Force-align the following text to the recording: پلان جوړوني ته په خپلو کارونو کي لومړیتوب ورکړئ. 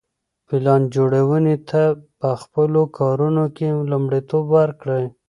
پلان 0.47 0.81
جوړوني 0.95 1.55
ته 1.69 1.81
په 2.19 2.29
خپلو 2.41 2.81
کارونو 2.97 3.43
کي 3.55 3.67
لومړیتوب 3.91 4.45
ورکړئ. 4.59 5.05